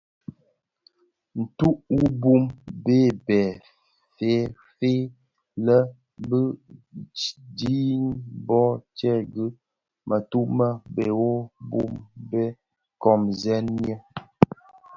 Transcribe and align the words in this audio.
Ntug 1.39 1.77
wu 1.95 2.03
bum 2.21 2.41
bë 2.83 2.99
bè 3.25 3.41
fèëfèg 4.15 5.01
lè 5.65 5.77
bi 6.27 6.39
dhiyis 7.57 8.17
bö 8.47 8.61
tseghi 8.95 9.45
mëtug 10.07 10.47
me 10.57 10.67
bhehho 10.95 11.31
bum 11.69 11.91
bë 12.29 12.43
komzèn 13.03 13.65
ňyi. 13.81 13.95